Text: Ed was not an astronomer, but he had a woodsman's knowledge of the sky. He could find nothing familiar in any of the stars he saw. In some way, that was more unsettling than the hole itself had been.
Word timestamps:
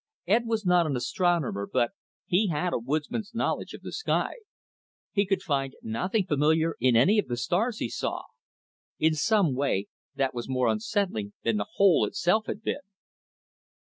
Ed 0.25 0.47
was 0.47 0.65
not 0.65 0.87
an 0.87 0.95
astronomer, 0.95 1.69
but 1.71 1.91
he 2.25 2.47
had 2.47 2.73
a 2.73 2.79
woodsman's 2.79 3.35
knowledge 3.35 3.75
of 3.75 3.83
the 3.83 3.91
sky. 3.91 4.33
He 5.11 5.27
could 5.27 5.43
find 5.43 5.75
nothing 5.83 6.25
familiar 6.25 6.73
in 6.79 6.95
any 6.95 7.19
of 7.19 7.27
the 7.27 7.37
stars 7.37 7.77
he 7.77 7.87
saw. 7.87 8.23
In 8.97 9.13
some 9.13 9.53
way, 9.53 9.89
that 10.15 10.33
was 10.33 10.49
more 10.49 10.69
unsettling 10.69 11.33
than 11.43 11.57
the 11.57 11.67
hole 11.75 12.03
itself 12.07 12.47
had 12.47 12.63
been. 12.63 12.81